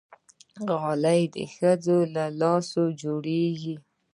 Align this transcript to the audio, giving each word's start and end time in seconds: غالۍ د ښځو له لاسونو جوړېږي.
غالۍ 0.69 1.21
د 1.35 1.37
ښځو 1.55 1.97
له 2.15 2.25
لاسونو 2.41 2.97
جوړېږي. 3.01 3.75